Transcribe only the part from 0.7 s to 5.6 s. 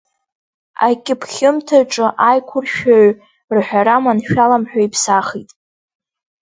Акьыԥхьымҭаҿы аиқәыршәаҩ рҳәара маншәалам ҳәа иԥсахит…